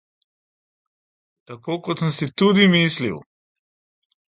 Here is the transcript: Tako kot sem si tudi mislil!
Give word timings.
Tako 1.45 1.73
kot 1.85 1.97
sem 2.03 2.11
si 2.17 2.25
tudi 2.37 2.65
mislil! 2.73 3.17